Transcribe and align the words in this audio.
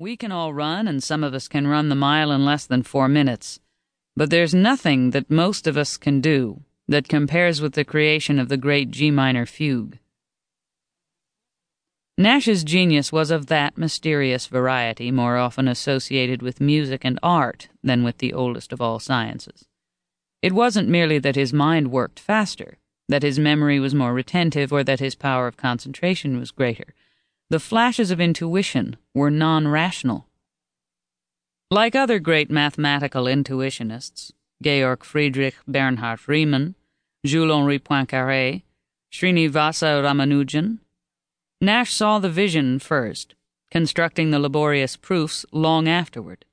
We 0.00 0.16
can 0.16 0.32
all 0.32 0.54
run, 0.54 0.88
and 0.88 1.02
some 1.02 1.22
of 1.22 1.34
us 1.34 1.46
can 1.46 1.66
run 1.66 1.90
the 1.90 1.94
mile 1.94 2.32
in 2.32 2.42
less 2.42 2.64
than 2.64 2.82
four 2.82 3.06
minutes. 3.06 3.60
But 4.16 4.30
there's 4.30 4.54
nothing 4.54 5.10
that 5.10 5.30
most 5.30 5.66
of 5.66 5.76
us 5.76 5.98
can 5.98 6.22
do 6.22 6.62
that 6.88 7.06
compares 7.06 7.60
with 7.60 7.74
the 7.74 7.84
creation 7.84 8.38
of 8.38 8.48
the 8.48 8.56
great 8.56 8.90
G 8.90 9.10
minor 9.10 9.44
fugue. 9.44 9.98
Nash's 12.16 12.64
genius 12.64 13.12
was 13.12 13.30
of 13.30 13.48
that 13.48 13.76
mysterious 13.76 14.46
variety 14.46 15.10
more 15.10 15.36
often 15.36 15.68
associated 15.68 16.40
with 16.40 16.62
music 16.62 17.04
and 17.04 17.18
art 17.22 17.68
than 17.84 18.02
with 18.02 18.18
the 18.18 18.32
oldest 18.32 18.72
of 18.72 18.80
all 18.80 19.00
sciences. 19.00 19.66
It 20.40 20.54
wasn't 20.54 20.88
merely 20.88 21.18
that 21.18 21.36
his 21.36 21.52
mind 21.52 21.90
worked 21.90 22.18
faster, 22.18 22.78
that 23.10 23.22
his 23.22 23.38
memory 23.38 23.78
was 23.78 23.94
more 23.94 24.14
retentive, 24.14 24.72
or 24.72 24.82
that 24.82 25.00
his 25.00 25.14
power 25.14 25.46
of 25.46 25.58
concentration 25.58 26.38
was 26.38 26.52
greater. 26.52 26.94
The 27.50 27.58
flashes 27.58 28.12
of 28.12 28.20
intuition 28.20 28.96
were 29.12 29.28
non 29.28 29.66
rational. 29.66 30.28
Like 31.68 31.96
other 31.96 32.20
great 32.20 32.48
mathematical 32.48 33.24
intuitionists, 33.24 34.30
Georg 34.62 35.02
Friedrich 35.02 35.56
Bernhard 35.66 36.20
Riemann, 36.28 36.76
Jules 37.26 37.50
Henri 37.50 37.80
Poincaré, 37.80 38.62
Srinivasa 39.12 40.00
Ramanujan, 40.00 40.78
Nash 41.60 41.92
saw 41.92 42.20
the 42.20 42.30
vision 42.30 42.78
first, 42.78 43.34
constructing 43.72 44.30
the 44.30 44.38
laborious 44.38 44.96
proofs 44.96 45.44
long 45.50 45.88
afterward. 45.88 46.44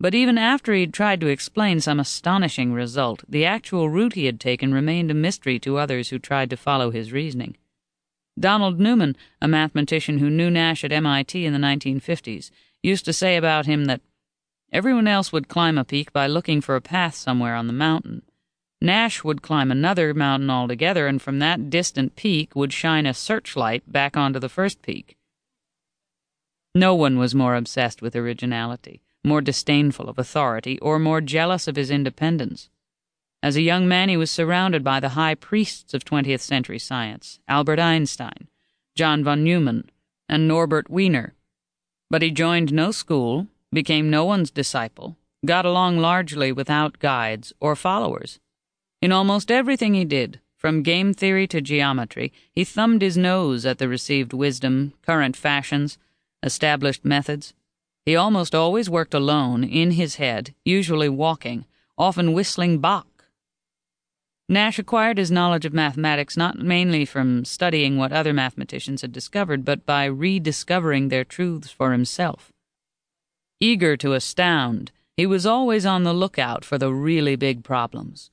But 0.00 0.14
even 0.14 0.38
after 0.38 0.72
he'd 0.72 0.94
tried 0.94 1.20
to 1.20 1.28
explain 1.28 1.80
some 1.80 2.00
astonishing 2.00 2.72
result, 2.72 3.22
the 3.28 3.44
actual 3.44 3.90
route 3.90 4.14
he 4.14 4.24
had 4.24 4.40
taken 4.40 4.72
remained 4.72 5.10
a 5.10 5.14
mystery 5.14 5.58
to 5.58 5.76
others 5.76 6.08
who 6.08 6.18
tried 6.18 6.48
to 6.48 6.56
follow 6.56 6.90
his 6.90 7.12
reasoning. 7.12 7.58
Donald 8.38 8.78
Newman, 8.78 9.16
a 9.40 9.48
mathematician 9.48 10.18
who 10.18 10.30
knew 10.30 10.50
Nash 10.50 10.84
at 10.84 10.92
MIT 10.92 11.44
in 11.44 11.52
the 11.52 11.58
1950s, 11.58 12.50
used 12.82 13.04
to 13.04 13.12
say 13.12 13.36
about 13.36 13.66
him 13.66 13.86
that 13.86 14.00
everyone 14.72 15.08
else 15.08 15.32
would 15.32 15.48
climb 15.48 15.78
a 15.78 15.84
peak 15.84 16.12
by 16.12 16.26
looking 16.26 16.60
for 16.60 16.76
a 16.76 16.80
path 16.80 17.14
somewhere 17.14 17.54
on 17.54 17.66
the 17.66 17.72
mountain. 17.72 18.22
Nash 18.80 19.24
would 19.24 19.42
climb 19.42 19.70
another 19.70 20.12
mountain 20.12 20.50
altogether, 20.50 21.06
and 21.06 21.20
from 21.22 21.38
that 21.38 21.70
distant 21.70 22.14
peak 22.14 22.54
would 22.54 22.72
shine 22.72 23.06
a 23.06 23.14
searchlight 23.14 23.90
back 23.90 24.16
onto 24.16 24.38
the 24.38 24.50
first 24.50 24.82
peak. 24.82 25.16
No 26.74 26.94
one 26.94 27.18
was 27.18 27.34
more 27.34 27.54
obsessed 27.54 28.02
with 28.02 28.14
originality 28.14 29.00
more 29.26 29.40
disdainful 29.40 30.08
of 30.08 30.18
authority, 30.18 30.78
or 30.78 30.98
more 30.98 31.20
jealous 31.20 31.66
of 31.68 31.76
his 31.76 31.90
independence. 31.90 32.70
As 33.42 33.56
a 33.56 33.62
young 33.62 33.86
man, 33.86 34.08
he 34.08 34.16
was 34.16 34.30
surrounded 34.30 34.82
by 34.82 35.00
the 35.00 35.10
high 35.10 35.34
priests 35.34 35.94
of 35.94 36.04
20th 36.04 36.40
century 36.40 36.78
science 36.78 37.38
Albert 37.46 37.78
Einstein, 37.78 38.48
John 38.94 39.22
von 39.22 39.44
Neumann, 39.44 39.90
and 40.28 40.48
Norbert 40.48 40.90
Wiener. 40.90 41.34
But 42.10 42.22
he 42.22 42.30
joined 42.30 42.72
no 42.72 42.90
school, 42.90 43.46
became 43.72 44.10
no 44.10 44.24
one's 44.24 44.50
disciple, 44.50 45.16
got 45.44 45.64
along 45.64 45.98
largely 45.98 46.52
without 46.52 46.98
guides 46.98 47.52
or 47.60 47.76
followers. 47.76 48.40
In 49.02 49.12
almost 49.12 49.50
everything 49.50 49.94
he 49.94 50.04
did, 50.04 50.40
from 50.56 50.82
game 50.82 51.12
theory 51.12 51.46
to 51.48 51.60
geometry, 51.60 52.32
he 52.50 52.64
thumbed 52.64 53.02
his 53.02 53.16
nose 53.16 53.66
at 53.66 53.78
the 53.78 53.88
received 53.88 54.32
wisdom, 54.32 54.94
current 55.02 55.36
fashions, 55.36 55.98
established 56.42 57.04
methods, 57.04 57.54
he 58.06 58.14
almost 58.14 58.54
always 58.54 58.88
worked 58.88 59.14
alone, 59.14 59.64
in 59.64 59.90
his 59.90 60.14
head, 60.14 60.54
usually 60.64 61.08
walking, 61.08 61.64
often 61.98 62.32
whistling 62.32 62.78
Bach. 62.78 63.15
Nash 64.48 64.78
acquired 64.78 65.18
his 65.18 65.32
knowledge 65.32 65.64
of 65.64 65.74
mathematics 65.74 66.36
not 66.36 66.58
mainly 66.58 67.04
from 67.04 67.44
studying 67.44 67.96
what 67.96 68.12
other 68.12 68.32
mathematicians 68.32 69.02
had 69.02 69.10
discovered, 69.10 69.64
but 69.64 69.84
by 69.84 70.04
rediscovering 70.04 71.08
their 71.08 71.24
truths 71.24 71.70
for 71.70 71.90
himself. 71.90 72.52
Eager 73.58 73.96
to 73.96 74.12
astound, 74.12 74.92
he 75.16 75.26
was 75.26 75.46
always 75.46 75.84
on 75.84 76.04
the 76.04 76.12
lookout 76.12 76.64
for 76.64 76.78
the 76.78 76.92
really 76.92 77.34
big 77.34 77.64
problems. 77.64 78.30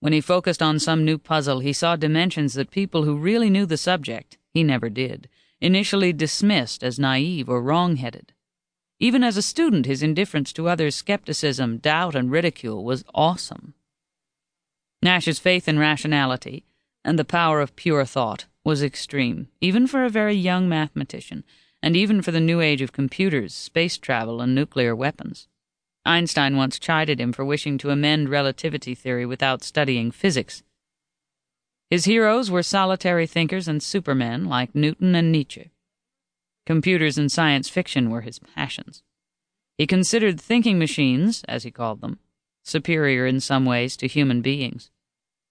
When 0.00 0.12
he 0.12 0.20
focused 0.20 0.60
on 0.60 0.80
some 0.80 1.04
new 1.04 1.16
puzzle, 1.16 1.60
he 1.60 1.72
saw 1.72 1.94
dimensions 1.94 2.54
that 2.54 2.72
people 2.72 3.04
who 3.04 3.16
really 3.16 3.48
knew 3.48 3.66
the 3.66 3.76
subject, 3.76 4.38
he 4.52 4.64
never 4.64 4.88
did, 4.88 5.28
initially 5.60 6.12
dismissed 6.12 6.82
as 6.82 6.98
naive 6.98 7.48
or 7.48 7.62
wrong 7.62 7.96
headed. 7.96 8.32
Even 8.98 9.22
as 9.22 9.36
a 9.36 9.42
student, 9.42 9.86
his 9.86 10.02
indifference 10.02 10.52
to 10.54 10.68
others' 10.68 10.96
skepticism, 10.96 11.78
doubt, 11.78 12.16
and 12.16 12.32
ridicule 12.32 12.84
was 12.84 13.04
awesome. 13.14 13.74
Nash's 15.02 15.38
faith 15.38 15.66
in 15.66 15.78
rationality 15.78 16.64
and 17.04 17.18
the 17.18 17.24
power 17.24 17.60
of 17.60 17.76
pure 17.76 18.04
thought 18.04 18.46
was 18.64 18.82
extreme, 18.82 19.48
even 19.60 19.86
for 19.86 20.04
a 20.04 20.10
very 20.10 20.34
young 20.34 20.68
mathematician, 20.68 21.42
and 21.82 21.96
even 21.96 22.22
for 22.22 22.30
the 22.30 22.40
new 22.40 22.60
age 22.60 22.80
of 22.80 22.92
computers, 22.92 23.52
space 23.52 23.98
travel, 23.98 24.40
and 24.40 24.54
nuclear 24.54 24.94
weapons. 24.94 25.48
Einstein 26.04 26.56
once 26.56 26.78
chided 26.78 27.20
him 27.20 27.32
for 27.32 27.44
wishing 27.44 27.78
to 27.78 27.90
amend 27.90 28.28
relativity 28.28 28.94
theory 28.94 29.26
without 29.26 29.64
studying 29.64 30.12
physics. 30.12 30.62
His 31.90 32.04
heroes 32.04 32.50
were 32.50 32.62
solitary 32.62 33.26
thinkers 33.26 33.66
and 33.66 33.82
supermen 33.82 34.44
like 34.44 34.74
Newton 34.74 35.14
and 35.16 35.32
Nietzsche. 35.32 35.72
Computers 36.64 37.18
and 37.18 37.30
science 37.30 37.68
fiction 37.68 38.10
were 38.10 38.20
his 38.20 38.38
passions. 38.38 39.02
He 39.76 39.86
considered 39.86 40.40
thinking 40.40 40.78
machines, 40.78 41.42
as 41.48 41.64
he 41.64 41.72
called 41.72 42.00
them, 42.00 42.20
superior 42.62 43.26
in 43.26 43.40
some 43.40 43.64
ways 43.64 43.96
to 43.96 44.06
human 44.06 44.40
beings. 44.40 44.91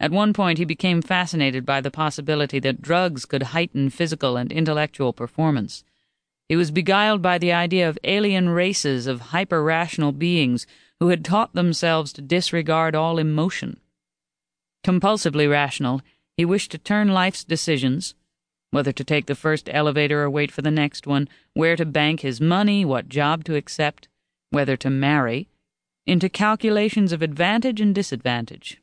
At 0.00 0.12
one 0.12 0.32
point, 0.32 0.58
he 0.58 0.64
became 0.64 1.02
fascinated 1.02 1.66
by 1.66 1.80
the 1.80 1.90
possibility 1.90 2.60
that 2.60 2.82
drugs 2.82 3.24
could 3.24 3.42
heighten 3.54 3.90
physical 3.90 4.36
and 4.36 4.52
intellectual 4.52 5.12
performance. 5.12 5.82
He 6.48 6.56
was 6.56 6.70
beguiled 6.70 7.20
by 7.20 7.38
the 7.38 7.52
idea 7.52 7.88
of 7.88 7.98
alien 8.04 8.48
races 8.48 9.06
of 9.06 9.20
hyper 9.32 9.62
rational 9.62 10.12
beings 10.12 10.66
who 11.00 11.08
had 11.08 11.24
taught 11.24 11.54
themselves 11.54 12.12
to 12.12 12.22
disregard 12.22 12.94
all 12.94 13.18
emotion. 13.18 13.80
Compulsively 14.84 15.50
rational, 15.50 16.00
he 16.36 16.44
wished 16.44 16.70
to 16.70 16.78
turn 16.78 17.08
life's 17.08 17.44
decisions, 17.44 18.14
whether 18.70 18.92
to 18.92 19.04
take 19.04 19.26
the 19.26 19.34
first 19.34 19.68
elevator 19.72 20.22
or 20.22 20.30
wait 20.30 20.52
for 20.52 20.62
the 20.62 20.70
next 20.70 21.06
one, 21.06 21.28
where 21.54 21.76
to 21.76 21.84
bank 21.84 22.20
his 22.20 22.40
money, 22.40 22.84
what 22.84 23.08
job 23.08 23.44
to 23.44 23.56
accept, 23.56 24.08
whether 24.50 24.76
to 24.76 24.90
marry, 24.90 25.48
into 26.06 26.28
calculations 26.28 27.12
of 27.12 27.20
advantage 27.20 27.80
and 27.80 27.94
disadvantage. 27.94 28.80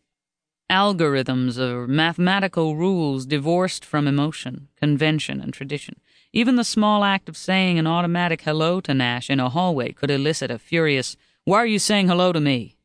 Algorithms 0.72 1.60
or 1.60 1.88
mathematical 1.88 2.76
rules 2.76 3.26
divorced 3.28 3.86
from 3.86 4.08
emotion, 4.08 4.68
convention, 4.76 5.40
and 5.40 5.54
tradition. 5.54 6.00
Even 6.34 6.56
the 6.56 6.64
small 6.64 7.04
act 7.04 7.30
of 7.30 7.38
saying 7.38 7.78
an 7.78 7.86
automatic 7.86 8.42
hello 8.42 8.82
to 8.82 8.94
Nash 8.94 9.30
in 9.30 9.40
a 9.40 9.50
hallway 9.50 9.92
could 9.92 10.10
elicit 10.10 10.50
a 10.50 10.58
furious, 10.58 11.16
Why 11.44 11.60
are 11.60 11.68
you 11.68 11.78
saying 11.78 12.08
hello 12.08 12.34
to 12.34 12.40
me? 12.40 12.78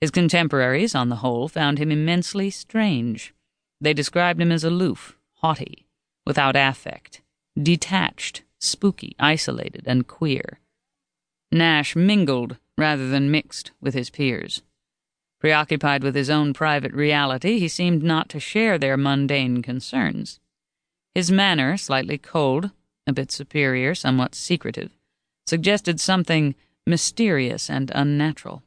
His 0.00 0.10
contemporaries, 0.10 0.94
on 0.94 1.10
the 1.10 1.16
whole, 1.16 1.48
found 1.48 1.78
him 1.78 1.92
immensely 1.92 2.50
strange. 2.50 3.34
They 3.80 3.92
described 3.92 4.40
him 4.40 4.50
as 4.50 4.64
aloof, 4.64 5.18
haughty, 5.34 5.86
without 6.26 6.56
affect, 6.56 7.20
detached, 7.60 8.42
spooky, 8.58 9.14
isolated, 9.18 9.82
and 9.86 10.06
queer. 10.06 10.60
Nash 11.52 11.94
mingled 11.94 12.56
rather 12.78 13.08
than 13.10 13.30
mixed 13.30 13.72
with 13.80 13.92
his 13.92 14.08
peers. 14.08 14.62
Preoccupied 15.42 16.04
with 16.04 16.14
his 16.14 16.30
own 16.30 16.52
private 16.52 16.92
reality, 16.92 17.58
he 17.58 17.66
seemed 17.66 18.00
not 18.00 18.28
to 18.28 18.38
share 18.38 18.78
their 18.78 18.96
mundane 18.96 19.60
concerns. 19.60 20.38
His 21.16 21.32
manner, 21.32 21.76
slightly 21.76 22.16
cold, 22.16 22.70
a 23.08 23.12
bit 23.12 23.32
superior, 23.32 23.96
somewhat 23.96 24.36
secretive, 24.36 24.92
suggested 25.44 25.98
something 26.00 26.54
mysterious 26.86 27.68
and 27.68 27.90
unnatural. 27.92 28.62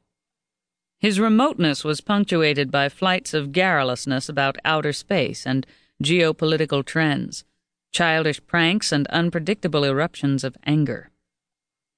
His 0.99 1.17
remoteness 1.17 1.85
was 1.85 2.01
punctuated 2.01 2.71
by 2.71 2.89
flights 2.89 3.33
of 3.33 3.53
garrulousness 3.53 4.27
about 4.27 4.57
outer 4.65 4.91
space 4.91 5.47
and 5.47 5.65
geopolitical 6.03 6.83
trends, 6.83 7.45
childish 7.93 8.45
pranks, 8.47 8.91
and 8.91 9.07
unpredictable 9.07 9.85
eruptions 9.85 10.43
of 10.43 10.57
anger. 10.65 11.09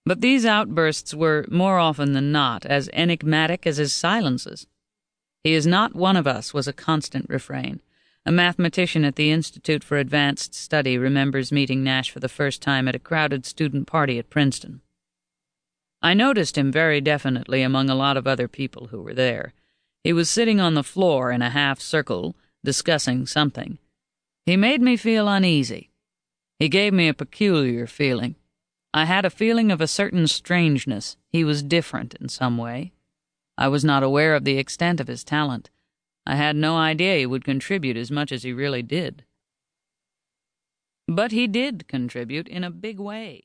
But 0.07 0.21
these 0.21 0.45
outbursts 0.45 1.13
were, 1.13 1.45
more 1.51 1.77
often 1.79 2.13
than 2.13 2.31
not, 2.31 2.65
as 2.65 2.89
enigmatic 2.93 3.67
as 3.67 3.75
his 3.75 3.91
silences. 3.91 4.65
He 5.43 5.51
is 5.51 5.67
not 5.67 5.95
one 5.95 6.15
of 6.15 6.25
us 6.25 6.53
was 6.53 6.65
a 6.65 6.71
constant 6.71 7.25
refrain. 7.27 7.81
A 8.25 8.31
mathematician 8.31 9.03
at 9.03 9.17
the 9.17 9.31
Institute 9.31 9.83
for 9.83 9.97
Advanced 9.97 10.53
Study 10.53 10.97
remembers 10.97 11.51
meeting 11.51 11.83
Nash 11.83 12.09
for 12.09 12.21
the 12.21 12.29
first 12.29 12.61
time 12.61 12.87
at 12.87 12.95
a 12.95 12.99
crowded 12.99 13.45
student 13.45 13.85
party 13.85 14.17
at 14.17 14.29
Princeton. 14.29 14.79
I 16.01 16.13
noticed 16.13 16.57
him 16.57 16.71
very 16.71 17.01
definitely 17.01 17.61
among 17.61 17.89
a 17.89 17.95
lot 17.95 18.15
of 18.15 18.25
other 18.25 18.47
people 18.47 18.87
who 18.87 19.01
were 19.01 19.13
there. 19.13 19.53
He 20.05 20.13
was 20.13 20.29
sitting 20.29 20.61
on 20.61 20.73
the 20.73 20.83
floor 20.83 21.31
in 21.33 21.41
a 21.41 21.49
half 21.49 21.81
circle, 21.81 22.33
discussing 22.63 23.25
something. 23.25 23.77
He 24.45 24.55
made 24.55 24.81
me 24.81 24.95
feel 24.95 25.27
uneasy. 25.27 25.89
He 26.59 26.69
gave 26.69 26.93
me 26.93 27.09
a 27.09 27.13
peculiar 27.13 27.87
feeling. 27.87 28.36
I 28.97 29.05
had 29.05 29.25
a 29.25 29.29
feeling 29.29 29.71
of 29.71 29.79
a 29.79 29.85
certain 29.85 30.25
strangeness. 30.25 31.17
He 31.29 31.43
was 31.43 31.61
different 31.61 32.15
in 32.15 32.29
some 32.29 32.57
way. 32.57 32.93
I 33.55 33.67
was 33.67 33.85
not 33.85 34.01
aware 34.01 34.33
of 34.33 34.43
the 34.43 34.57
extent 34.57 34.99
of 34.99 35.07
his 35.07 35.23
talent. 35.23 35.69
I 36.25 36.35
had 36.35 36.55
no 36.55 36.77
idea 36.77 37.19
he 37.19 37.27
would 37.27 37.45
contribute 37.45 37.95
as 37.95 38.09
much 38.09 38.31
as 38.31 38.41
he 38.41 38.53
really 38.53 38.81
did. 38.81 39.23
But 41.07 41.31
he 41.31 41.45
did 41.45 41.87
contribute 41.87 42.47
in 42.47 42.63
a 42.63 42.71
big 42.71 42.99
way. 42.99 43.43